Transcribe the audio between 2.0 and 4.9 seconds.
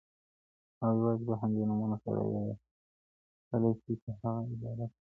ياديدلى سي چې هغه عبارت له